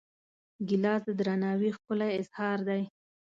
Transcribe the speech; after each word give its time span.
ګیلاس 0.67 1.01
د 1.07 1.09
درناوي 1.19 1.69
ښکلی 1.77 2.09
اظهار 2.21 2.57
دی. 2.67 2.81